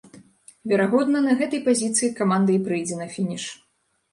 [0.71, 3.43] Верагодна, на гэтай пазіцыі каманда і прыйдзе на фініш.